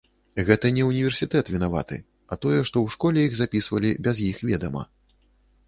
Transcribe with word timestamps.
Гэта 0.45 0.69
не 0.77 0.85
ўніверсітэт 0.91 1.51
вінаваты, 1.57 1.99
а 2.01 2.33
тое, 2.47 2.55
што 2.55 2.67
ў 2.81 2.87
школе 2.95 3.19
іх 3.29 3.37
запісвалі 3.43 3.91
без 4.09 4.25
іх 4.33 4.43
ведама. 4.51 4.83